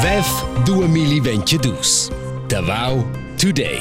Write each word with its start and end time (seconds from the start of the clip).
VEF 0.00 0.44
2022. 0.64 2.46
Davao 2.48 3.04
Today. 3.36 3.80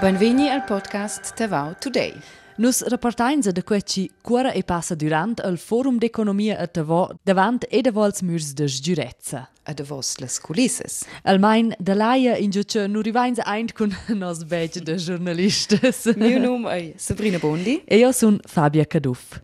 Benveni 0.00 0.48
al 0.48 0.64
podcast 0.64 1.34
Tavau 1.34 1.74
Today. 1.78 2.14
Nus 2.56 2.82
reportainza 2.86 3.50
da 3.50 3.62
queci 3.62 4.10
cura 4.22 4.52
e 4.52 4.62
passa 4.62 4.94
durant 4.94 5.42
il 5.44 5.58
Forum 5.58 5.98
d'Economia 5.98 6.56
a 6.58 6.66
Tavo 6.66 7.10
davant 7.22 7.66
e 7.68 7.82
davols 7.82 8.22
murs 8.22 8.54
de 8.54 8.66
giurezza. 8.66 9.50
A 9.64 9.74
de 9.74 9.82
vos 9.82 10.16
les 10.18 10.38
coulisses. 10.38 11.04
Almain 11.24 11.74
da 11.78 11.94
laia 11.94 12.36
in 12.36 12.50
giuce 12.50 12.86
nu 12.86 13.02
rivainza 13.02 13.42
eint 13.46 13.72
con 13.72 13.94
nos 14.16 14.44
badge 14.44 14.80
de 14.80 14.96
giornalistas. 14.96 16.06
Mio 16.16 16.38
nome 16.38 16.70
è 16.70 16.92
Sabrina 16.96 17.38
Bondi. 17.38 17.82
E 17.84 17.98
io 17.98 18.12
sun 18.12 18.38
Fabia 18.46 18.86
Caduff. 18.86 19.40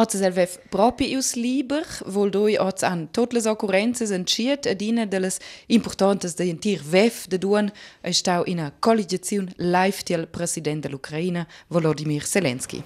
Oz 0.00 0.14
es 0.14 0.22
el 0.22 0.32
vef 0.32 0.56
propi 0.72 1.16
us 1.18 1.34
liber, 1.36 1.84
vol 2.08 2.30
doi 2.32 2.54
oz 2.56 2.80
an 2.88 3.02
tot 3.12 3.34
les 3.36 3.44
occurrences 3.50 4.08
entschiet 4.16 4.64
a 4.70 4.72
dina 4.72 5.04
de 5.04 5.18
les 5.20 5.36
importantes 5.68 6.38
de 6.38 6.46
entir 6.48 6.80
vef 6.80 7.28
de 7.28 7.36
duan 7.36 7.68
stau 8.08 8.46
in 8.48 8.64
a 8.64 8.70
collegiaziun 8.80 9.52
live 9.58 10.00
til 10.08 10.24
president 10.26 10.86
dell'Ucraina, 10.86 11.44
Volodymyr 11.68 12.24
Zelensky. 12.24 12.82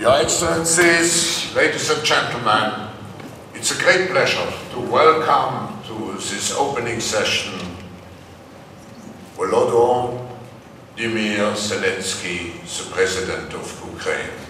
Your 0.00 0.18
Excellencies, 0.18 1.54
ladies 1.54 1.88
and 1.94 2.02
gentlemen, 2.02 2.90
it's 3.54 3.70
a 3.70 3.78
great 3.78 4.10
pleasure 4.10 4.50
to 4.74 4.80
welcome 4.80 5.70
to 5.86 6.18
this 6.18 6.50
opening 6.58 7.00
session 7.00 7.54
Volodymyr 9.38 11.54
Zelensky, 11.54 12.58
the 12.66 12.90
President 12.90 13.54
of 13.54 13.70
Ukraine. 13.94 14.41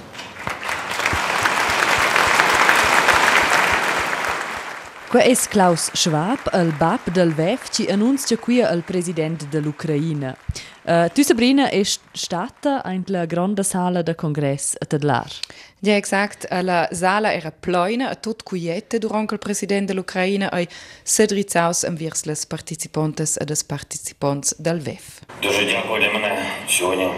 Qua 5.12 5.22
es 5.22 5.48
Klaus 5.48 5.90
Schwab, 5.94 6.40
il 6.54 6.74
bab 6.78 7.00
del 7.12 7.34
VEF, 7.34 7.70
ci 7.70 7.86
annuncia 7.86 8.36
qui 8.36 8.58
il 8.60 8.84
president 8.86 9.46
dell'Ucraina. 9.48 10.36
Uh, 10.84 11.08
tu 11.14 11.22
Sabrina 11.22 11.70
è 11.70 11.82
stata 11.84 12.82
in 12.88 13.04
la 13.08 13.26
grande 13.26 13.64
sala 13.64 14.02
de 14.02 14.16
congress 14.16 14.76
a 14.78 14.86
Tedlar. 14.86 15.32
Ja, 15.80 15.96
exakt. 15.96 16.46
La 16.62 16.90
sala 16.92 17.34
era 17.34 17.52
pleina 17.52 18.10
a 18.10 18.16
tot 18.16 18.44
quiete 18.44 18.98
durant 18.98 19.32
il 19.32 19.38
president 19.38 19.88
dell'Ucraina 19.88 20.50
e 20.50 20.68
sedrizaus 21.04 21.84
envers 21.84 22.26
les 22.26 22.46
participantes 22.46 23.38
e 23.38 23.46
des 23.46 23.64
participants 23.64 24.56
del 24.60 24.80
VEF. 24.80 25.22
Дуже 25.42 25.66
дякую 25.66 26.02
для 26.02 26.14
мене 26.14 26.46
сьогодні. 26.70 27.10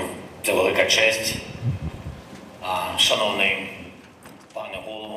Це 0.45 0.53
велика 0.53 0.85
честь. 0.85 1.35
А, 2.61 2.97
Шановний 2.97 3.72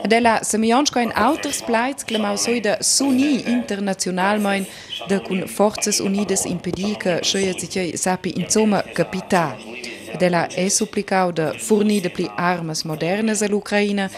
De 0.08 0.20
la 0.20 0.40
să 0.42 0.58
mi 0.58 0.74
anșcoin 0.74 1.12
autorsplaiz 1.16 2.02
că 2.06 2.18
mai 2.18 2.38
soi 2.38 2.60
de 2.60 2.78
suni 2.80 3.44
internațional 3.48 4.40
mai 4.40 4.68
de 5.08 5.18
cun 5.18 5.46
Forțes 5.46 6.00
Unides 6.00 6.44
impedică 6.44 7.20
șoie 7.22 7.54
zicei 7.60 7.98
sapi 7.98 8.32
în 8.36 8.46
zomă 8.50 8.84
capita. 8.94 9.58
De 10.18 10.48
e 10.56 10.68
suplicau 10.68 11.32
de 11.32 11.54
furni 11.58 12.02
de 12.02 12.08
pli 12.08 12.32
armes 12.36 12.82
moderne 12.82 13.34
al 13.42 13.54
Ucraina, 13.54 14.10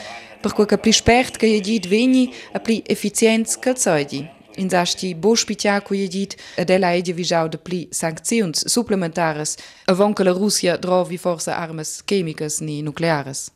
per 0.42 0.52
cui 0.52 0.66
că 0.66 0.76
pli 0.76 0.92
spert 0.92 1.36
că 1.36 1.46
e 1.46 1.60
dit 1.60 1.86
veni, 1.86 2.34
a 2.54 2.58
pli 2.58 2.84
eficienți 2.88 3.60
că 3.60 3.74
țoidii. 3.74 4.38
In 4.56 4.70
zaști 4.70 5.14
boșpitea 5.14 5.80
cu 5.80 5.96
edit 5.96 6.36
de 6.66 6.74
e 6.74 6.94
ei 6.94 7.02
divijau 7.02 7.48
de 7.48 7.58
pli 7.58 7.88
sancțiuni 7.92 8.54
suplementares, 8.54 9.56
avon 9.86 10.14
că 10.14 10.24
la 10.24 10.32
Rusia 10.32 10.76
drovi 10.76 11.18
forță 11.18 11.52
armes 11.52 12.02
chemicas 12.06 12.60
ni 12.60 12.82
nucleares. 12.82 13.52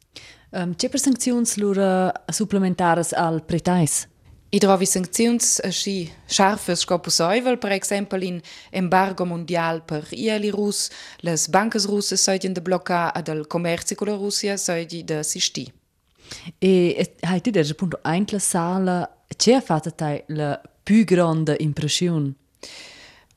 Um, 0.55 0.75
Tepper 0.75 0.99
Sanktionslure 0.99 2.11
supplementares 2.27 3.11
al 3.13 3.41
Pretais. 3.41 4.07
I 4.53 4.59
trovi 4.59 4.85
sanktions 4.85 5.59
schi 5.73 6.11
scharfes 6.29 6.83
scopus 6.83 7.17
euvel 7.25 7.57
per 7.57 7.71
exempel 7.71 8.21
in 8.21 8.41
embargo 8.69 9.25
mondial 9.25 9.81
per 9.81 10.05
ieli 10.11 10.51
rus, 10.51 10.91
les 11.21 11.47
banques 11.49 11.87
russe 11.89 12.15
soidien 12.15 12.53
de 12.53 12.61
blocca 12.61 13.11
ad 13.11 13.27
al 13.29 13.47
commerci 13.47 13.95
con 13.95 14.07
la 14.07 14.13
Russia 14.13 14.55
soidi 14.55 15.03
de 15.03 15.23
sisti. 15.23 15.73
E 16.59 17.15
hai 17.21 17.31
haiti 17.31 17.49
derge 17.49 17.73
punto 17.73 17.99
eintla 18.03 18.37
sala 18.37 19.25
ce 19.35 19.59
fatta 19.59 19.89
tai 19.89 20.23
la 20.27 20.61
più 20.83 21.03
grande 21.03 21.55
impression? 21.59 22.35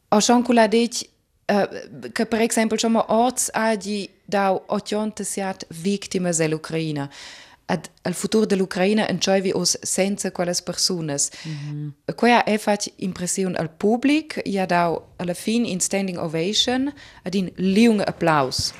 O 0.08 0.20
shankula 0.20 0.68
kula 0.68 0.84
uh, 1.46 2.10
che 2.12 2.26
per 2.26 2.40
exempel 2.42 2.78
schon 2.78 2.92
ma 2.92 3.04
orts 3.08 3.48
adi 3.52 4.15
da 4.26 4.52
ottiontesiat 4.66 5.66
víctima 5.68 6.30
dell'Ucraina. 6.30 7.08
Ad, 7.68 7.88
al 8.02 8.14
futuro 8.14 8.46
dell'Ucraina 8.46 9.08
enjoyvi 9.08 9.50
os 9.54 9.76
senza 9.82 10.30
quelles 10.30 10.62
personas. 10.62 11.30
Mm 11.44 11.52
-hmm. 11.52 12.14
Quia 12.14 12.44
è 12.44 12.58
fat 12.58 12.92
impression 12.96 13.56
al 13.56 13.68
public, 13.68 14.40
ja 14.44 14.66
da 14.66 15.02
alla 15.16 15.34
fin 15.34 15.64
in 15.64 15.80
standing 15.80 16.18
ovation 16.18 16.92
ad 17.22 17.34
in 17.34 17.50
liung 17.56 18.00
applaus. 18.00 18.72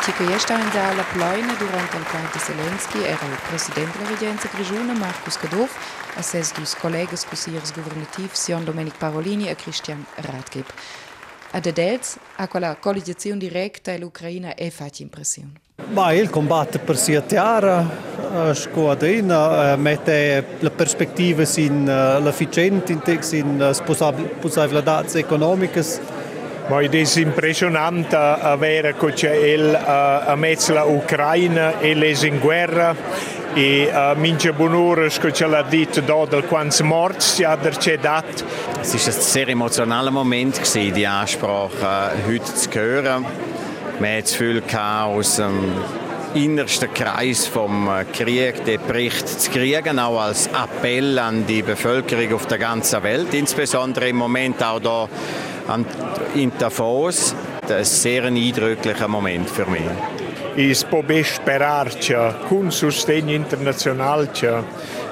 Tikoještavim 0.00 0.70
dala 0.72 1.04
plojne 1.12 1.54
durant 1.58 1.94
Alplante 1.94 2.38
Selenski 2.38 2.98
era 3.04 3.26
o 3.26 3.36
presidente 3.50 3.98
da 3.98 4.08
Regência 4.08 4.48
Grigiuna, 4.48 4.94
Marcos 4.94 5.36
Cadov, 5.36 5.70
a 6.16 6.22
ses 6.22 6.52
dos 6.52 6.74
colegas, 6.74 7.24
cossiers 7.24 7.70
governativos, 7.70 8.38
Sion 8.38 8.64
Domenic 8.64 8.96
Parolini 8.98 9.48
e 9.48 9.54
Christian 9.54 10.06
Radgeb. 10.16 10.64
Ad 11.52 11.66
adels, 11.66 12.16
a 12.36 12.46
quella 12.46 12.76
collegiazione 12.76 13.38
diretta 13.38 13.92
all'Ucraina 13.92 14.54
è 14.54 14.70
fac 14.70 15.00
impression. 15.00 15.52
Ma 15.88 16.12
il 16.12 16.30
combatte 16.30 16.78
per 16.78 16.96
sia 16.96 17.22
chiara, 17.22 17.84
squadrina, 18.52 19.74
mette 19.74 20.44
le 20.60 20.70
prospettive 20.70 21.48
in 21.56 21.84
l'efficiente, 22.22 22.92
in 22.92 23.00
possibilità 24.38 25.04
economiche. 25.12 25.84
Ma 26.68 26.80
è 26.80 27.18
impressionante 27.18 28.14
avere 28.14 28.94
che 28.94 29.12
c'è 29.12 29.34
il 29.34 29.74
a 29.74 30.36
mezzo 30.36 30.72
l'Ucraina 30.72 31.80
e 31.80 31.94
le 31.94 32.10
in 32.10 32.38
guerra 32.38 32.94
e 33.54 33.90
uh, 33.92 34.18
mince 34.18 34.52
bunures 34.52 35.18
che 35.18 35.32
ce 35.32 35.46
l'ha 35.46 35.62
detto 35.62 36.00
da 36.00 36.24
del 36.24 36.44
quants 36.44 36.80
morts 36.80 37.34
si 37.34 37.44
ha 37.44 37.56
c'è 37.56 37.98
dat. 37.98 38.44
Es 38.80 38.92
war 38.92 39.14
ein 39.14 39.22
sehr 39.22 39.48
emotionaler 39.48 40.10
Moment, 40.10 40.56
gewesen, 40.56 40.94
die 40.94 41.06
Ansprache 41.06 42.12
heute 42.26 42.54
zu 42.54 42.70
hören. 42.72 43.24
Man 43.98 44.16
hat 44.16 44.24
das 44.24 44.32
Gefühl 44.32 44.62
aus 44.78 45.36
dem 45.36 45.72
innersten 46.34 46.92
Kreis 46.94 47.46
vom 47.46 47.88
Krieg 48.12 48.64
den 48.64 48.80
Bericht 48.86 49.28
zu 49.28 49.50
kriegen, 49.50 49.98
auch 49.98 50.20
als 50.20 50.46
Appell 50.46 51.18
an 51.18 51.46
die 51.46 51.62
Bevölkerung 51.62 52.34
auf 52.34 52.46
der 52.46 52.58
ganzen 52.58 53.02
Welt, 53.02 53.34
insbesondere 53.34 54.08
im 54.08 54.16
Moment 54.16 54.62
auch 54.62 54.80
da 54.80 55.08
in 56.34 56.52
Davos. 56.58 57.34
Das 57.66 57.80
ist 57.80 58.06
ein 58.06 58.10
sehr 58.12 58.24
eindrücklicher 58.24 59.08
Moment 59.08 59.50
für 59.50 59.66
mich. 59.66 59.82
is 60.60 60.84
può 60.84 61.02
ben 61.02 61.24
sperarci 61.24 62.14
con 62.46 62.70
sostegno 62.70 63.32
internazionale 63.32 64.30
che 64.30 64.62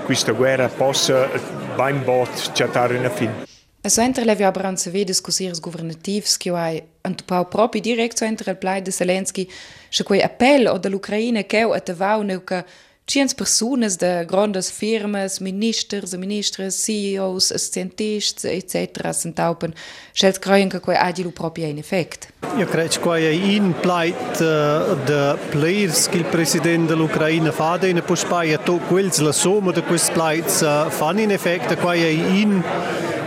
questa 0.04 0.32
guerra 0.32 0.68
possa 0.68 1.28
ben 1.76 2.04
bot 2.04 2.52
chattare 2.52 2.98
una 2.98 3.08
fine. 3.08 3.46
A 3.80 3.88
Sentrelevi 3.88 4.42
a 4.42 4.50
Branceve 4.50 5.04
discussirs 5.04 5.60
governativs 5.60 6.36
ki 6.36 6.50
hai 6.50 6.82
antupau 7.00 7.46
propi 7.48 7.80
direkt 7.80 8.18
Sentrel 8.18 8.56
plai 8.56 8.82
de 8.82 8.92
Selenski, 8.92 9.46
še 9.88 10.04
koji 10.04 10.20
apel 10.22 10.68
od 10.68 10.84
l'Ukraine 10.90 11.46
keu 11.46 11.72
atavau 11.72 12.22
neuka 12.22 12.64
Ciens 13.08 13.32
personas 13.32 13.96
de 13.96 14.26
grandes 14.26 14.70
firmas, 14.70 15.38
ministers, 15.40 16.12
ministres, 16.12 16.74
CEOs, 16.74 17.54
scientists, 17.56 18.44
etc. 18.44 19.14
sentaupen, 19.14 19.72
scels 20.12 20.38
creien 20.38 20.68
che 20.68 20.80
quei 20.80 20.96
agilu 20.96 21.32
proprio 21.32 21.66
in 21.68 21.78
effect. 21.78 22.28
Io 22.58 22.66
credo 22.66 22.90
che 22.90 22.98
quei 23.00 23.54
in 23.54 23.72
plait 23.80 24.38
de 24.38 25.38
players 25.48 26.08
che 26.08 26.18
il 26.18 26.24
presidente 26.24 26.92
dell'Ucraina 26.92 27.50
fa 27.50 27.78
de 27.78 27.94
ne 27.94 28.02
pospaia 28.02 28.58
to 28.58 28.78
quels 28.88 29.20
la 29.20 29.32
somma 29.32 29.72
de 29.72 29.82
quels 29.82 30.10
plaits 30.10 30.60
fan 30.90 31.18
in 31.18 31.30
effect 31.30 31.76
quei 31.76 32.12
in 32.42 32.62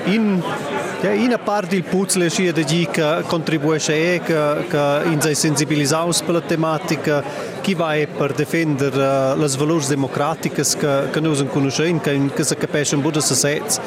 in 0.05 0.43
ja, 1.01 1.11
in 1.13 1.39
part 1.43 1.73
il 1.73 1.83
puzzle 1.83 2.29
de 2.53 2.63
gi 2.63 2.87
che 2.91 3.23
contribuisce 3.25 4.13
e 4.13 4.21
che, 4.21 4.65
che 4.67 5.01
in 5.05 5.19
sei 5.19 5.35
sensibilisaus 5.35 6.21
per 6.21 6.33
la 6.35 6.41
tematica 6.41 7.23
chi 7.61 7.73
va 7.73 7.95
per 8.15 8.33
difendere 8.33 8.95
uh, 8.95 9.37
le 9.37 9.47
valori 9.57 9.85
democratiche 9.87 10.63
che, 10.63 11.09
che 11.11 11.19
noi 11.19 11.47
conosciamo, 11.47 11.99
che, 11.99 12.29
che 12.33 12.43
si 12.43 12.55
capisce 12.55 12.95
in 12.95 13.01
buona 13.01 13.19
società, 13.19 13.81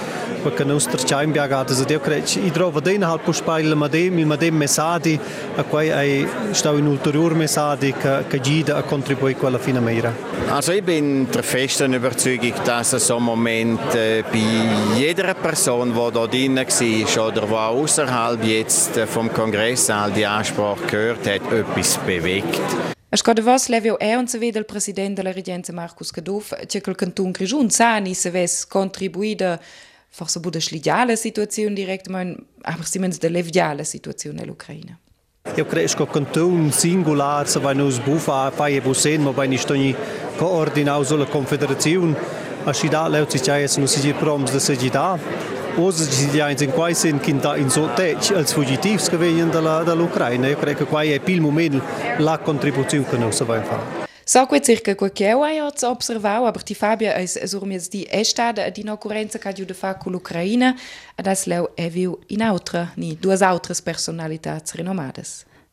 perché 0.44 0.64
noi 0.64 0.79
stiamo 0.79 1.23
impiegati. 1.23 1.73
Io 1.73 2.00
credo 2.00 2.25
che 2.26 2.50
trovo 2.50 2.81
che 2.81 2.93
innerhalb 2.93 3.23
può 3.23 3.32
spiegare 3.32 3.75
ma 3.75 3.88
dem, 3.88 4.20
ma 4.20 4.37
dem 4.37 4.55
messaggi, 4.55 5.19
a 5.56 5.62
cui 5.62 5.88
è 5.88 6.26
stato 6.50 6.76
un 6.76 6.87
ulteriore 6.87 7.35
messaggio 7.35 7.93
che, 8.29 8.38
guida 8.38 8.76
a 8.76 8.82
contribuire 8.82 9.37
a 9.37 9.41
quella 9.41 9.58
fine 9.58 9.81
mera. 9.81 10.12
Also 10.50 10.73
ich 10.73 10.82
bin 10.82 11.26
der 11.31 11.43
festen 11.43 11.94
Überzeugung, 11.94 12.52
dass 12.64 12.91
so 12.91 13.17
ein 13.17 13.23
Moment 13.23 13.81
äh, 13.94 14.23
bei 14.31 14.99
jeder 14.99 15.32
Person, 15.35 15.93
die 15.94 16.12
da 16.12 16.26
drin 16.26 16.56
war 16.56 17.26
oder 17.26 17.38
die 17.38 17.85
außerhalb 17.85 18.44
jetzt 18.44 19.00
vom 19.06 19.32
Kongresssaal 19.32 20.12
die 20.12 20.26
Ansprache 20.26 20.85
gehört 20.87 21.26
hat, 21.26 21.52
etwas 21.52 21.99
bewegt. 22.06 22.61
Scoda 23.17 23.43
vos 23.43 23.69
levio 23.69 23.96
e 24.00 24.17
on 24.17 24.26
se 24.26 24.38
vede 24.38 24.58
il 24.58 24.64
presidente 24.64 25.23
della 25.23 25.32
regenza 25.32 25.73
Marcus 25.73 26.11
Caduf, 26.11 26.67
che 26.67 26.81
quel 26.81 26.96
canton 26.96 27.31
Grigiun 27.31 27.70
sani 27.70 28.12
se 28.12 28.31
ves 28.31 28.67
contribuida 28.67 29.61
forse 30.14 30.38
bo 30.38 30.50
slidiale 30.61 31.16
situaziun 31.16 31.75
direkt 31.75 32.08
mein 32.08 32.46
aber 32.62 32.78
da, 32.78 32.84
si 32.84 32.99
mens 32.99 33.19
de 33.19 33.28
leviale 33.28 33.82
situaziun 33.82 34.38
el 34.38 34.50
Ukraine. 34.50 34.99
Eu 35.56 35.64
cred 35.64 35.93
că 35.93 36.05
canton 36.05 36.70
singular 36.70 37.46
să 37.46 37.58
vai 37.58 37.75
nos 37.75 37.99
bufa 37.99 38.52
faie 38.55 38.81
busen, 38.81 39.20
mă 39.20 39.32
bai 39.34 39.49
niște 39.49 39.75
ni 39.75 39.94
coordinauzo 40.38 41.16
la 41.16 41.25
confederațiun, 41.25 42.16
așa 42.64 42.87
da 42.87 43.06
leu 43.06 43.25
ci 43.25 43.40
ceaie 43.40 43.66
să 43.66 43.81
nu 43.81 43.87
se 43.87 44.14
proms 44.19 44.50
de 44.50 44.58
se 44.58 44.76
gida. 44.76 45.19
Oz 45.78 46.20
gidiains 46.20 46.60
in 46.60 46.70
în 46.76 46.94
sen 46.94 47.19
quinta 47.19 47.49
da 47.49 47.56
in 47.56 47.69
so 47.69 47.81
tech 47.81 48.32
als 48.34 48.52
fugitivs 48.52 49.08
que 49.08 49.17
venien 49.17 49.50
da 49.50 49.58
la 49.58 49.82
da. 49.82 50.49
Eu 50.49 50.56
cred 50.56 50.76
că 50.76 50.84
quai 50.84 51.08
e 51.08 51.19
pil 51.19 51.40
moment 51.40 51.82
la 52.19 52.38
contribuțiun 52.38 53.05
că 53.05 53.17
noi 53.17 53.32
să 53.32 53.44
vai 53.44 53.60
fare. 53.60 54.04
So 54.26 54.47
que 54.47 54.56
é 54.56 54.62
cerca 54.62 54.94
com 54.94 55.11
que 55.11 55.23
eu 55.23 55.44
aí 55.44 55.61
observou, 55.61 56.47
a 56.47 56.53
Fabio 56.53 56.75
Fábia 56.75 57.15
as 57.19 57.37
di 57.37 57.53
urmias 57.53 57.88
de 57.88 58.06
esta 58.11 58.53
de 58.53 58.71
de 58.73 58.82
das 61.23 61.47
leo 61.47 61.69
viu 61.91 62.19
in 62.31 62.43
andere 62.43 62.88
ni 62.97 63.15
duas 63.17 63.43
outras. 63.43 63.82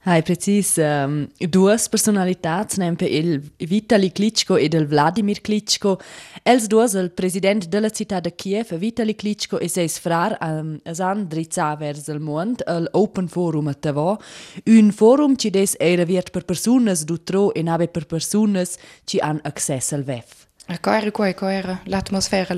Hai 0.04 0.24
precis 0.24 0.78
um, 0.82 1.28
duas 1.38 1.84
personalitats, 1.88 2.80
nempe 2.82 3.06
il 3.06 3.36
Vitali 3.58 4.12
Klitschko 4.12 4.56
e 4.58 4.66
il 4.66 4.88
Vladimir 4.88 5.42
Klitschko. 5.42 6.00
Els 6.42 6.66
duas, 6.66 6.94
il 6.94 7.12
president 7.12 7.68
della 7.68 7.92
città 7.92 8.20
de 8.20 8.34
Kiev, 8.34 8.74
Vitali 8.80 9.14
Klitschko 9.14 9.60
e 9.60 9.68
seis 9.70 10.00
frar, 10.00 10.40
um, 10.42 10.80
esan 10.84 11.28
drizza 11.28 11.76
vers 11.76 12.08
il 12.08 12.20
mond, 12.20 12.64
il 12.66 12.90
Open 12.94 13.28
Forum 13.28 13.68
a 13.68 13.76
Tavo. 13.76 14.18
Un 14.66 14.92
forum 14.92 15.36
ci 15.36 15.52
des 15.52 15.76
era 15.78 16.04
viert 16.04 16.32
per 16.32 16.46
personas 16.46 17.04
d'utro 17.04 17.54
e 17.54 17.62
nave 17.62 17.88
per 17.88 18.08
personas 18.08 18.78
ci 19.04 19.20
han 19.20 19.40
access 19.44 19.92
al 19.92 20.02
VEF. 20.02 20.48
A 20.66 20.80
coera, 20.80 21.12
coera, 21.12 21.36
coera, 21.36 21.80
l'atmosfera 21.86 22.56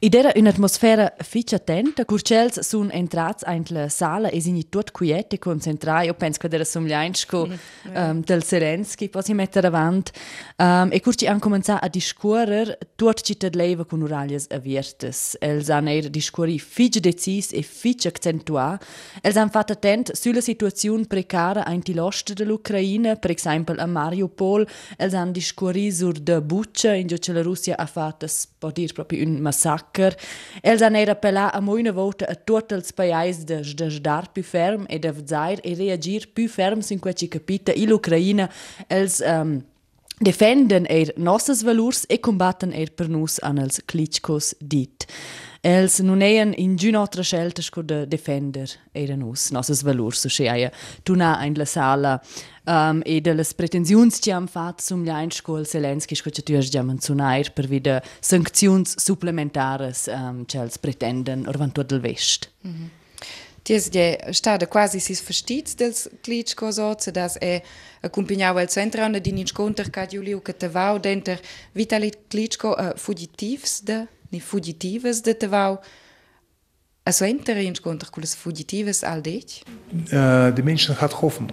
leu. 0.00 0.06
Id 0.08 0.14
era 0.14 0.30
un'atmosfera 0.36 1.12
fitch 1.24 1.54
attenta, 1.54 2.04
curcels 2.04 2.60
sun 2.60 2.88
entrats 2.92 3.42
in 3.48 3.64
la 3.70 3.88
sala 3.88 4.28
e 4.28 4.40
signi 4.40 4.68
tot 4.68 4.92
quiet 4.92 5.36
concentrai. 5.40 6.06
Io 6.06 6.14
penso 6.14 6.38
che 6.38 6.54
era 6.54 6.62
somgliansco 6.62 7.46
mm, 7.46 7.96
um, 7.96 8.22
del 8.22 8.44
Zelensky, 8.44 9.08
poi 9.08 9.22
si 9.24 9.34
mettere 9.34 9.66
avant. 9.66 10.12
Um, 10.56 10.90
e 10.92 11.00
curci 11.00 11.26
han 11.26 11.40
cominciato 11.40 11.84
a 11.84 11.88
discorrer 11.88 12.78
tot 12.94 13.22
cittad 13.22 13.56
leva 13.56 13.84
con 13.84 14.00
uraglias 14.02 14.46
aviertes. 14.50 15.36
Els 15.40 15.68
han 15.68 15.88
era 15.88 16.06
discorri 16.06 16.60
fitch 16.60 17.00
decis 17.00 17.50
e 17.52 17.62
fitch 17.62 18.06
accentua. 18.06 18.78
Els 19.20 19.34
han 19.34 19.50
fatto 19.50 19.72
attent 19.72 20.12
sulla 20.12 20.40
situazione 20.40 21.06
precara 21.06 21.68
in 21.72 21.82
tilost 21.82 22.34
dell'Ucraina, 22.34 23.16
per 23.16 23.32
esempio 23.32 23.74
a 23.76 23.86
Mariupol. 23.86 24.64
Els 24.96 25.14
han 25.14 25.32
discorri 25.32 25.90
sur 25.90 26.12
de 26.12 26.40
Bucha, 26.40 26.94
in 26.94 27.08
giù 27.08 27.32
la 27.32 27.42
Russia 27.42 27.76
ha 27.76 27.86
fatto, 27.86 28.28
può 28.58 28.70
dire 28.70 28.92
proprio 28.92 29.26
un 29.26 29.40
massacro 29.40 29.86
Acker. 29.88 30.14
Els 30.62 30.84
han 30.84 30.96
era 30.96 31.16
appellar 31.16 31.48
a 31.54 31.60
moina 31.64 31.92
volta 31.92 32.28
a 32.28 32.36
tutti 32.36 32.76
els 32.76 32.92
paesi 32.92 33.46
de, 33.48 33.62
de 33.62 33.90
sdar 33.90 34.28
più 34.34 34.44
ferm 34.44 34.86
e 34.88 35.00
de 35.00 35.12
vzair 35.12 35.62
e 35.64 35.74
reagir 35.74 36.28
più 36.34 36.48
ferm 36.48 36.84
sin 36.84 37.00
quei 37.00 37.28
capita 37.28 37.72
in 37.72 37.88
l'Ucraina. 37.88 38.48
Els 38.88 39.20
um, 39.24 39.58
defenden 40.20 40.86
er 40.86 41.12
nossas 41.16 41.62
valurs 41.62 42.04
e 42.08 42.18
combatten 42.18 42.72
er 42.72 42.90
per 42.90 43.08
nus 43.08 43.38
an 43.42 43.58
els 43.58 43.80
Klitschkos 43.86 44.54
dit. 44.60 45.06
Els 45.60 45.98
non 45.98 46.22
eien 46.22 46.52
in 46.54 46.76
giun'altra 46.76 47.22
scelta 47.22 47.62
sco 47.62 47.82
de 47.82 48.06
defender 48.06 48.70
eran 48.92 49.18
nus, 49.18 49.50
nossas 49.50 49.82
valurs, 49.82 50.20
so 50.20 50.28
sceia 50.28 50.70
tuna 51.02 51.44
in 51.44 51.56
la 51.58 51.64
sala 51.64 52.20
um, 52.64 53.02
e 53.04 53.20
de 53.20 53.34
las 53.34 53.52
pretensiuns 53.54 54.20
ci 54.20 54.30
han 54.30 54.46
fat 54.46 54.80
sum 54.80 55.02
lein 55.04 55.30
sco 55.30 55.56
el 55.58 55.66
Zelensky 55.66 56.14
sco 56.14 56.30
ci 56.30 56.42
tuas 56.42 56.70
già 56.70 56.82
menzonair 56.82 57.50
per 57.52 57.66
vida 57.66 58.02
sancziuns 58.20 58.94
supplementares 59.02 60.06
um, 60.06 60.44
ci 60.46 60.58
els 60.58 60.78
pretenden 60.78 61.48
orvantur 61.48 61.84
del 61.84 62.00
vest. 62.00 62.50
Mm 62.62 62.70
-hmm. 62.70 62.88
Ties 63.62 63.88
je 63.92 64.16
stada 64.30 64.66
quasi 64.66 65.00
sis 65.00 65.20
verstits 65.20 65.74
dels 65.74 66.08
Klitschko 66.22 66.70
soze, 66.72 67.10
dass 67.10 67.36
e 67.40 67.62
accompagnava 68.00 68.62
il 68.62 68.68
centro 68.68 69.02
anno 69.02 69.18
di 69.18 69.30
incontro 69.30 69.84
che 69.90 70.06
Giulio 70.06 70.40
che 70.40 70.56
te 70.56 70.68
vau 70.68 70.98
denter 70.98 71.40
Vitali 71.72 72.12
Klitschko 72.28 72.68
uh, 72.68 72.96
fugitivs 72.96 73.82
de 73.82 74.06
ni 74.30 74.40
fugitivas 74.40 75.22
de 75.22 75.34
Tavau. 75.34 75.80
Also 77.04 77.24
hinterher 77.24 77.72
kommt 77.82 78.02
das 78.02 78.34
Fugitives 78.34 79.02
all 79.02 79.22
dich? 79.22 79.64
Äh, 80.10 80.52
die 80.52 80.62
Menschen 80.62 81.00
hat 81.00 81.22
Hoffnung, 81.22 81.52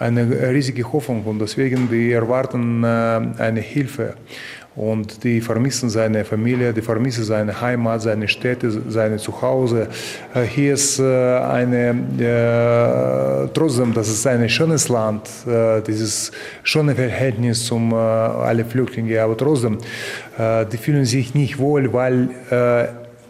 eine 0.00 0.28
riesige 0.50 0.92
Hoffnung 0.92 1.24
und 1.24 1.38
deswegen 1.38 1.88
die 1.88 2.10
erwarten 2.10 2.82
äh, 2.82 2.86
eine 2.86 3.60
Hilfe 3.60 4.16
und 4.76 5.24
die 5.24 5.40
vermissen 5.40 5.88
seine 5.88 6.24
Familie, 6.24 6.72
die 6.72 6.82
vermissen 6.82 7.24
seine 7.24 7.60
Heimat, 7.60 8.02
seine 8.02 8.28
Städte, 8.28 8.70
seine 8.88 9.16
Zuhause. 9.16 9.88
Äh, 10.34 10.42
hier 10.42 10.74
ist 10.74 11.00
eine, 11.00 11.94
äh, 12.18 13.48
trotzdem, 13.54 13.94
das 13.94 14.08
ist 14.08 14.26
ein 14.26 14.48
schönes 14.48 14.88
Land, 14.88 15.28
äh, 15.46 15.80
dieses 15.80 16.30
schöne 16.62 16.94
Verhältnis 16.94 17.64
zum 17.64 17.92
äh, 17.92 17.96
alle 17.96 18.64
Flüchtlinge, 18.64 19.22
aber 19.22 19.36
trotzdem, 19.36 19.78
äh, 20.38 20.66
die 20.66 20.76
fühlen 20.76 21.06
sich 21.06 21.34
nicht 21.34 21.58
wohl, 21.58 21.92
weil 21.92 22.28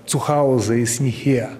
zu 0.06 0.29
Hause 0.29 0.79
ist 0.79 1.00
nicht 1.00 1.19
hier 1.19 1.50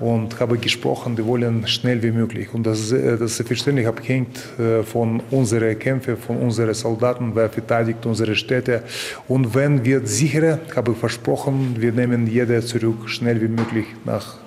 und 0.00 0.38
habe 0.40 0.58
gesprochen, 0.58 1.16
die 1.16 1.24
wollen 1.24 1.66
schnell 1.66 2.02
wie 2.02 2.10
möglich. 2.10 2.52
Und 2.52 2.64
das, 2.64 2.90
das 2.90 3.20
ist 3.20 3.36
selbstverständlich 3.36 3.86
abhängt 3.86 4.38
von 4.84 5.22
unseren 5.30 5.78
Kämpfen, 5.78 6.16
von 6.16 6.38
unseren 6.38 6.74
Soldaten, 6.74 7.34
wer 7.34 7.48
verteidigt 7.48 8.04
unsere 8.04 8.34
Städte. 8.34 8.82
Und 9.28 9.54
wenn 9.54 9.84
wir 9.84 10.06
sicher, 10.06 10.58
habe 10.74 10.92
ich 10.92 10.98
versprochen, 10.98 11.76
wir 11.78 11.92
nehmen 11.92 12.26
jeder 12.26 12.60
zurück, 12.60 13.08
schnell 13.08 13.40
wie 13.40 13.48
möglich 13.48 13.86
nach, 14.04 14.38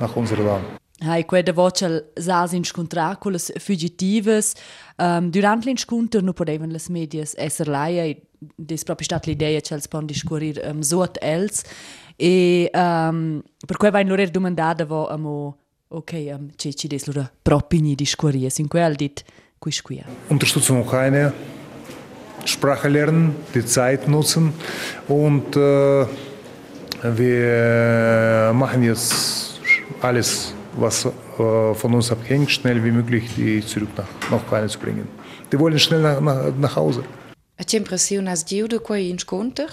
nach 0.00 0.16
unserem 0.16 0.46
Land. 0.46 0.64
Hai 1.00 1.22
quella 1.22 1.52
voce 1.52 2.06
sas 2.16 2.52
incontrà 2.52 3.16
con 3.18 3.30
le 3.30 3.38
fugitivas. 3.38 4.54
Um, 4.96 5.30
durant 5.30 5.64
l'incontro 5.64 6.20
non 6.20 6.32
potevano 6.32 6.72
le 6.72 6.80
medias 6.88 7.34
essere 7.36 7.70
laia 7.70 8.16
e 8.40 8.46
des 8.56 8.84
proprio 8.84 9.04
stata 9.04 9.30
l'idea 9.30 9.60
che 9.60 9.74
els 9.74 9.88
pon 9.88 10.06
discorrir 10.06 10.60
um, 10.64 10.82
sot 10.82 11.18
els. 11.22 11.64
E 12.16 12.70
um, 12.74 13.42
per 13.66 13.76
cui 13.76 13.90
vain 13.90 14.08
lor 14.08 14.20
er 14.20 14.30
domandada 14.30 14.84
vo 14.84 15.06
amo 15.08 15.56
ok, 15.88 16.12
um, 16.34 16.48
ce 16.56 16.72
ci 16.72 16.88
des 16.88 17.06
lor 17.06 17.30
proprio 17.42 17.94
discorrir. 17.94 18.52
In 18.58 18.68
quel 18.68 18.96
dit 18.96 19.24
qui 19.58 19.72
squia. 19.72 20.04
Unterstützung 20.28 20.80
Ukraine, 20.80 21.32
Sprache 22.44 22.88
lernen, 22.88 23.34
die 23.54 23.64
Zeit 23.64 24.08
nutzen 24.08 24.52
und 25.08 25.56
äh, 25.56 26.06
wir 27.02 28.52
machen 28.54 28.82
jetzt 28.82 29.60
alles 30.00 30.54
was 30.74 31.04
äh, 31.04 31.74
von 31.74 31.94
uns 31.94 32.10
abhängt, 32.10 32.50
schnell 32.50 32.82
wie 32.84 32.90
möglich 32.90 33.30
die 33.36 33.64
zurück 33.64 33.88
nach, 33.96 34.06
nach 34.30 34.42
Ukraine 34.42 34.68
zu 34.68 34.78
bringen. 34.78 35.08
Die 35.50 35.58
wollen 35.58 35.78
schnell 35.78 36.02
nach, 36.02 36.20
nach, 36.20 36.52
nach 36.56 36.76
Hause. 36.76 37.02
A 37.58 37.66
që 37.66 37.80
impresion 37.82 38.28
as 38.30 38.44
gjiu 38.46 38.68
dhe 38.70 38.78
kuaj 38.78 39.02
inshkonter? 39.08 39.72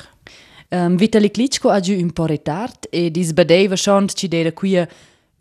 Um, 0.73 0.97
Vitali 0.97 1.29
Klitschko 1.29 1.69
a 1.69 1.77
gjiu 1.79 1.99
imporetart 2.01 2.89
e 2.89 3.09
dis 3.13 3.33
bedej 3.37 3.69
vëshond 3.75 4.15
që 4.17 4.29
dere 4.33 4.55
kuja 4.57 4.87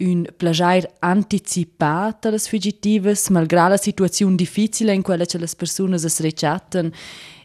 un 0.04 0.24
plajair 0.36 0.88
anticipat 1.00 2.26
a 2.26 2.30
las 2.34 2.48
fugitives 2.50 3.30
malgra 3.30 3.68
la 3.68 3.76
situazione 3.76 4.36
difficile 4.36 4.92
in 4.92 5.02
quella 5.02 5.24
che 5.24 5.38
le 5.38 5.48
persone 5.56 5.98
si 5.98 6.08
srecciatten 6.08 6.92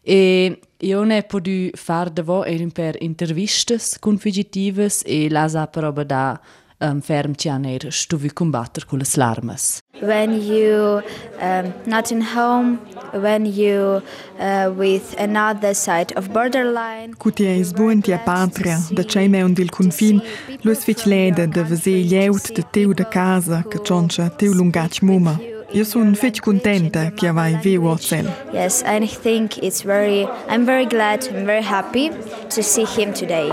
e 0.01 0.59
io 0.79 1.03
ne 1.03 1.23
podu 1.23 1.69
far 1.75 2.09
devo 2.09 2.43
e 2.43 2.57
po 2.57 2.71
per 2.71 2.95
intervistes 3.01 3.99
con 3.99 4.17
fugitives 4.17 5.03
e 5.05 5.29
las 5.29 5.55
a 5.55 5.67
però 5.67 5.91
da 5.91 6.39
um, 6.81 7.01
ferm 7.01 7.35
cianer 7.35 7.91
stuvi 7.91 8.31
combatter 8.33 8.85
con 8.85 8.99
le 8.99 9.05
larmes. 9.15 9.79
When 10.01 10.33
you 10.33 11.01
um, 11.41 11.73
not 11.85 12.11
in 12.11 12.21
home, 12.21 12.79
when 13.13 13.45
you 13.45 14.01
uh, 14.39 14.71
with 14.75 15.15
another 15.17 15.73
side 15.73 16.13
of 16.15 16.29
borderline. 16.31 17.15
Cuti 17.15 17.47
eis 17.47 17.73
buon 17.73 18.01
tia 18.01 18.19
patria, 18.23 18.77
da 18.91 19.03
cei 19.03 19.27
me 19.27 19.43
un 19.43 19.53
dil 19.53 19.69
confin, 19.69 20.21
lues 20.63 20.83
fich 20.83 21.05
lede 21.05 21.47
de 21.47 21.63
vese 21.63 22.03
lieut 22.03 22.55
de 22.55 22.63
teu 22.71 22.93
de 22.93 23.05
casa, 23.05 23.63
che 23.69 23.79
cioncia 23.79 24.29
teu 24.29 24.53
lungac 24.53 25.01
muma. 25.01 25.37
Io 25.71 25.83
sono 25.83 26.15
fetch 26.15 26.39
contenta 26.39 27.11
che 27.11 27.27
avai 27.27 27.59
viu 27.61 27.85
ozel. 27.85 28.27
Yes, 28.51 28.81
I 28.81 29.05
think 29.05 29.57
it's 29.61 29.83
very 29.83 30.27
I'm 30.47 30.65
very 30.65 30.87
glad, 30.87 31.27
I'm 31.27 31.45
very 31.45 31.61
happy 31.61 32.09
to 32.49 32.63
see 32.63 32.85
him 32.85 33.13
today. 33.13 33.51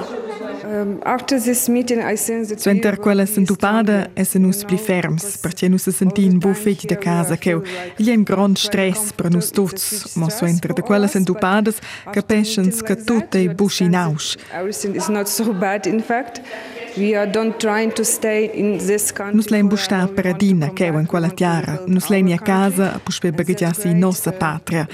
Suenter 2.57 2.99
quella 2.99 3.27
sentupada 3.27 4.11
esse 4.15 4.39
nus 4.39 4.65
pli 4.65 4.77
ferms, 4.77 5.39
perché 5.39 5.69
nus 5.69 5.83
se 5.83 5.93
sentin 5.93 6.39
bo 6.39 6.53
fetg 6.53 6.87
de 6.87 6.97
casa 6.99 7.37
cheu. 7.37 7.63
È 7.63 8.11
un 8.11 8.23
grand 8.23 8.57
stress 8.57 9.13
per 9.13 9.31
nus 9.31 9.51
tots, 9.51 10.15
ma 10.17 10.29
suenter 10.31 10.73
de 10.73 10.83
quella 10.83 11.07
sentupadas 11.07 11.79
capeschens 12.11 12.83
che 12.83 12.97
tot 12.97 13.35
è 13.37 13.49
busch 13.49 13.81
in 13.81 13.95
aus. 13.95 14.37
Everything 14.53 14.95
is 14.95 15.09
not 15.09 15.27
so 15.27 15.53
bad 15.53 15.87
in 15.87 16.01
fact. 16.01 16.41
Nus 19.33 19.49
lein 19.51 19.69
bustar 19.69 20.09
per 20.09 20.27
adina 20.27 20.73
che 20.73 20.87
in 20.87 21.07
quella 21.07 21.29
tiara, 21.29 21.83
nus 21.87 22.09
lein 22.09 22.33
a 22.33 22.39
casa 22.39 22.99
puspe 23.03 23.33
bagagiasi 23.33 23.93
nostra 23.93 24.33
patria. 24.33 24.89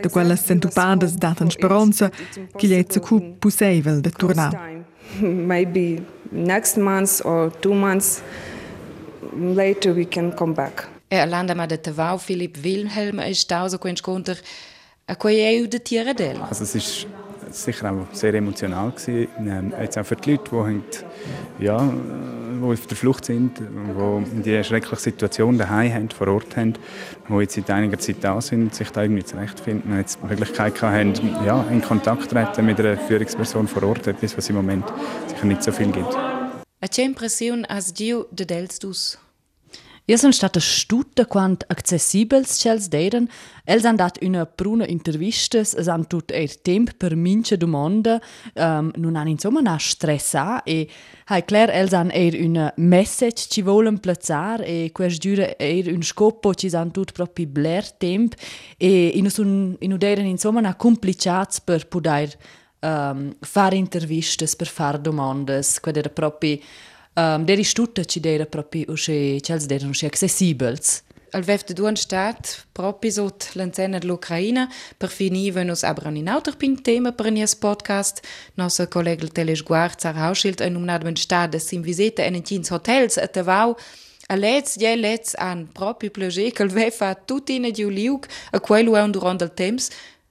De 0.00 0.08
quella 0.08 0.36
sentupadas 0.36 1.16
datan 1.16 1.50
speranza 1.50 2.10
che 2.56 2.66
gli 2.66 2.74
è 2.74 2.84
zu 2.88 3.00
possibile 3.38 4.00
de 4.00 4.10
tornar. 4.10 4.84
Maybe 5.20 6.04
next 6.30 6.76
month 6.76 7.22
or 7.24 7.50
two 7.58 7.74
months 7.74 8.22
later 9.32 9.92
we 9.92 10.06
can 10.06 10.32
come 10.34 10.52
back. 10.52 10.86
E 11.08 11.26
landa 11.26 11.54
ma 11.54 11.66
de 11.66 11.80
Tavau 11.80 12.18
Philipp 12.18 12.56
Wilhelm 12.62 13.18
ist 13.18 13.50
da 13.50 13.68
so 13.68 13.78
sconter 13.96 14.38
a 15.06 15.16
quei 15.16 15.56
eu 15.56 15.66
de 15.66 15.80
Tiere 15.80 16.14
del. 16.14 16.40
Also 16.40 16.62
es 16.62 16.74
ist 16.76 17.06
sicher 17.50 17.92
auch 17.92 18.14
sehr 18.14 18.34
emotional 18.34 18.90
gewesen. 18.90 19.28
Ähm, 19.38 19.72
jetzt 19.80 19.98
auch 19.98 20.04
für 20.04 20.16
die 20.16 20.32
Leute, 20.32 20.50
die, 21.58 21.64
ja, 21.64 21.78
die 21.78 22.64
auf 22.64 22.86
der 22.86 22.96
Flucht 22.96 23.24
sind, 23.24 23.58
die 23.58 24.42
die 24.42 24.64
schreckliche 24.64 25.00
Situation 25.00 25.58
daheim 25.58 25.92
haben, 25.92 26.10
vor 26.10 26.28
Ort 26.28 26.56
haben, 26.56 26.74
die 27.28 27.34
jetzt 27.34 27.54
seit 27.54 27.70
einiger 27.70 27.98
Zeit 27.98 28.16
da 28.20 28.40
sind, 28.40 28.74
sich 28.74 28.90
da 28.90 29.02
irgendwie 29.02 29.24
zurechtfinden, 29.24 29.96
jetzt 29.96 30.18
die 30.22 30.26
Möglichkeit 30.26 30.80
haben, 30.82 31.12
ja, 31.44 31.64
in 31.70 31.82
Kontakt 31.82 32.30
treten 32.30 32.66
mit 32.66 32.78
einer 32.80 32.96
Führungsperson 32.96 33.68
vor 33.68 33.82
Ort, 33.84 34.06
etwas, 34.06 34.36
was 34.36 34.48
im 34.48 34.56
Moment 34.56 34.84
sicher 35.26 35.46
nicht 35.46 35.62
so 35.62 35.72
viel 35.72 35.90
gibt. 35.92 36.16
A 36.80 37.02
impression 37.02 37.64
as 37.64 37.92
Dio 37.92 38.26
de 38.30 38.46
Delstus? 38.46 39.18
Io 40.08 40.16
sono 40.16 40.32
stata 40.32 40.58
stutta 40.58 41.26
quant 41.26 41.66
accessibels 41.68 42.54
chels 42.62 42.86
deren. 42.88 43.26
Els 43.68 43.84
han 43.84 43.98
dat 44.00 44.16
una 44.24 44.46
pruna 44.46 44.86
intervista, 44.88 45.60
es 45.60 45.74
han 45.84 46.06
tut 46.08 46.32
er 46.32 46.48
temp 46.64 46.94
per 46.96 47.12
minche 47.12 47.58
domanda, 47.60 48.14
um, 48.54 48.88
non 48.96 49.18
han 49.20 49.28
insomma 49.28 49.60
na 49.60 49.76
stressa 49.76 50.62
e 50.64 50.88
hai 51.28 51.42
clar 51.44 51.68
els 51.76 51.92
han 51.92 52.08
er 52.08 52.38
una 52.40 52.70
message 52.76 53.50
ci 53.52 53.60
volen 53.60 53.98
plazzar 54.00 54.64
e 54.64 54.88
quers 54.96 55.20
dura 55.20 55.50
er 55.60 55.92
un 55.92 56.00
scopo 56.02 56.54
ci 56.54 56.72
han 56.72 56.90
tut 56.90 57.12
propi 57.12 57.44
bler 57.44 57.84
temp 58.00 58.32
e 58.78 59.12
sun 59.28 59.76
inu 59.78 59.98
deren 59.98 60.24
insomma 60.24 60.60
na 60.60 60.72
complicats 60.74 61.60
per 61.60 61.84
poder 61.86 62.32
um, 62.80 63.34
fare 63.40 63.76
intervistas, 63.76 64.56
per 64.56 64.68
fare 64.68 65.00
domandas, 65.00 65.78
quad 65.80 65.96
era 65.96 66.08
propi 66.08 66.62
Um, 67.18 67.46
der 67.46 67.58
ist 67.58 67.74
tutta 67.74 68.04
ci 68.04 68.20
deira 68.20 68.44
propi 68.44 68.84
usce 68.86 69.40
cels 69.42 69.66
deron 69.66 69.90
usce 69.90 70.06
accessibels. 70.06 71.02
Al 71.32 71.42
vef 71.42 71.64
de 71.64 71.74
duan 71.74 71.96
stat 71.96 72.66
propi 72.72 73.10
sot 73.10 73.48
l'enzener 73.58 74.04
l'Ucraina 74.04 74.68
per 74.98 75.10
fini 75.10 75.50
venus 75.50 75.82
abran 75.82 76.16
in 76.16 76.28
auter 76.28 76.54
pin 76.56 76.76
tema 76.76 77.10
per 77.10 77.32
nies 77.32 77.56
podcast. 77.58 78.22
Nossa 78.54 78.86
collega 78.86 79.26
Teles 79.26 79.64
Guard 79.66 79.98
zar 80.00 80.14
hauschild 80.14 80.60
en 80.60 80.76
umnadmen 80.78 81.16
stat 81.16 81.50
des 81.50 81.66
sim 81.66 81.82
visete 81.82 82.22
en 82.22 82.38
tins 82.42 82.70
hotels 82.70 83.18
et 83.18 83.36
avau 83.36 83.74
A 84.30 84.36
lez 84.36 84.76
je 84.76 84.96
lez 84.96 85.34
an 85.38 85.66
propi 85.72 86.10
plage 86.10 86.52
quel 86.52 86.68
vefa 86.68 87.14
tutina 87.14 87.70
di 87.70 87.82
uliuc 87.82 88.26
a 88.52 88.60
quello 88.60 88.94
è 88.94 89.00
un 89.00 89.10
durant 89.10 89.40
del 89.40 89.54
temps 89.54 89.88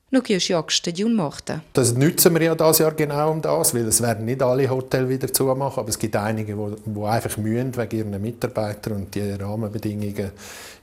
noch 0.09 0.29
ist 0.29 0.47
ja 0.47 0.63
Stadion 0.67 1.13
morten. 1.13 1.61
Das 1.73 1.93
nutzen 1.93 2.33
wir 2.33 2.41
ja 2.41 2.55
dieses 2.55 2.79
Jahr 2.79 2.93
genau 2.93 3.31
um 3.31 3.41
das, 3.41 3.73
weil 3.73 3.87
es 3.87 4.01
werden 4.01 4.25
nicht 4.25 4.41
alle 4.41 4.69
Hotels 4.69 5.09
wieder 5.09 5.31
zumachen, 5.33 5.79
aber 5.79 5.89
es 5.89 5.99
gibt 5.99 6.15
einige, 6.15 6.55
die, 6.55 7.03
einfach 7.03 7.37
mühen 7.37 7.75
wegen 7.75 7.97
ihren 7.97 8.21
Mitarbeitern 8.21 8.93
und 8.93 9.15
die 9.15 9.31
Rahmenbedingungen 9.31 10.31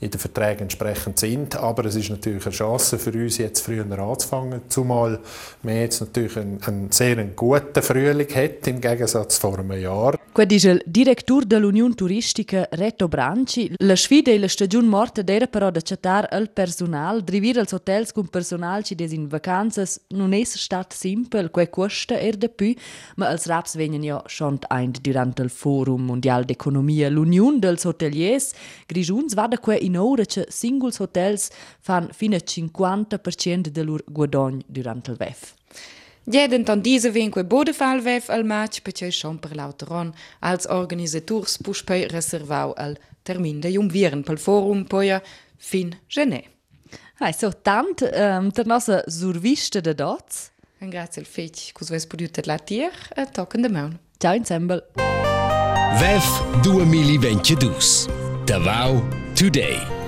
in 0.00 0.11
den 0.11 0.21
Verträgen 0.21 0.62
entsprechend 0.62 1.19
sind. 1.19 1.57
Aber 1.57 1.87
es 1.87 1.95
ist 1.95 2.11
natürlich 2.11 2.45
eine 2.45 2.54
Chance 2.54 2.99
für 2.99 3.12
uns, 3.12 3.38
jetzt 3.38 3.61
früher 3.61 3.87
anzufangen, 3.99 4.61
zumal 4.69 5.19
wir 5.62 5.81
jetzt 5.81 6.00
natürlich 6.00 6.37
einen, 6.37 6.62
einen 6.62 6.93
sehr 6.93 7.16
guten 7.25 7.83
Frühling 7.83 8.28
hat, 8.35 8.66
im 8.66 8.81
Gegensatz 8.81 9.38
vor 9.38 9.59
einem 9.59 9.81
Jahr. 9.81 10.19
Quel 10.35 10.47
dice 10.47 10.64
il 10.73 10.83
direttore 10.85 11.47
dell'Unione 11.47 11.95
Turistica 11.95 12.66
Reto 12.73 13.07
Branci, 13.07 13.73
la 13.78 13.95
sfida 13.95 14.33
e 14.33 14.38
la 14.38 14.49
stagione 14.49 14.88
morta 14.88 15.23
era 15.25 15.47
però 15.47 15.71
da 15.71 15.81
chattare 15.81 16.26
al 16.28 16.50
personal, 16.50 17.23
drivire 17.23 17.61
als 17.61 17.73
hotels 17.73 18.12
con 18.12 18.26
personal 18.26 18.83
ci 18.83 18.97
des 18.97 19.12
in 19.14 19.28
vacanzas 19.28 20.00
non 20.09 20.33
è 20.33 20.44
stat 20.44 20.92
simpel, 20.92 21.50
quei 21.50 21.71
costa 21.71 22.18
er 22.18 22.37
da 22.37 22.49
più, 22.49 22.75
ma 23.16 23.28
als 23.28 23.47
raps 23.47 23.76
venien 23.76 24.02
ja 24.02 24.23
schon 24.26 24.59
ein 24.68 24.92
durant 25.00 25.38
il 25.38 25.50
Forum 25.50 26.04
Mondial 26.04 26.44
d'Economia, 26.44 27.09
l'Unione 27.09 27.59
dels 27.59 27.85
Hoteliers, 27.85 28.52
Grigiuns 28.87 29.35
va 29.35 29.47
da 29.47 29.59
quei 29.59 29.85
in 29.85 29.97
ora 29.99 30.25
che 30.25 30.47
singuls 30.49 30.99
hotels 30.99 31.50
fan 31.80 32.09
fino 32.12 32.37
a 32.37 32.40
50% 32.44 33.68
del 33.68 33.87
loro 33.87 34.04
guadagno 34.06 34.62
durant 34.66 35.09
il 35.09 35.16
VEF. 35.16 35.54
Jeden 36.26 36.64
dann 36.64 36.80
diese 36.80 37.11
vinque 37.12 37.44
bodefall 37.44 38.00
vef 38.00 38.30
al 38.30 38.44
match 38.44 38.80
perché 38.80 39.11
schon 39.11 39.38
per 39.38 39.54
lauteron 39.54 40.14
als 40.40 40.66
organisators 40.66 41.59
puspei 41.59 42.06
reservau 42.06 42.73
al 42.76 42.97
termin 43.23 43.61
de 43.61 43.68
jumvieren 43.68 44.23
pel 44.23 44.38
forum 44.38 44.87
poia 44.87 45.23
fin 45.59 45.94
gené. 46.09 46.53
Also, 47.18 47.50
tant 47.62 48.02
um, 48.02 48.50
der 48.52 48.66
nostra 48.66 49.02
survista 49.06 49.80
de 49.80 49.94
dots. 49.94 50.50
Grazie 50.90 51.22
al 51.22 51.26
fetch 51.26 51.72
cus 51.72 51.88
ves 51.88 52.04
podiut 52.06 52.46
la 52.46 52.58
tier 52.58 52.92
e 53.16 53.24
tocken 53.32 53.62
de 53.62 53.68
maun. 53.68 53.98
Ciao 54.18 54.34
ensemble. 54.34 54.82
VEF 55.98 56.42
2022. 56.62 58.06
Davao 58.44 59.02
Today. 59.34 60.03